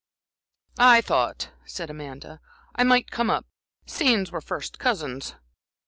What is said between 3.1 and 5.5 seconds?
come up seeing we're first cousins."